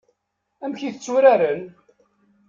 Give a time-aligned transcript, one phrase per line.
[0.63, 1.61] Amek i t-tturaren?